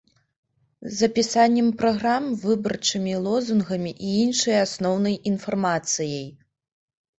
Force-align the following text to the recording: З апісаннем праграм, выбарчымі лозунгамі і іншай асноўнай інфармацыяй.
З 0.95 1.09
апісаннем 1.09 1.67
праграм, 1.81 2.23
выбарчымі 2.45 3.13
лозунгамі 3.27 3.93
і 4.09 4.19
іншай 4.25 4.57
асноўнай 4.65 5.21
інфармацыяй. 5.35 6.29